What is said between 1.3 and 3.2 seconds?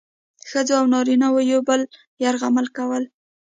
وو یو بل یرغمل کول.